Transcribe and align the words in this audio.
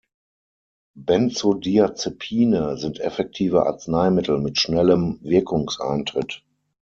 Benzodiazepine 0.95 2.75
sind 2.77 2.99
effektive 2.99 3.67
Arzneimittel 3.67 4.39
mit 4.39 4.57
schnellem 4.59 5.19
Wirkungseintritt. 5.21 6.43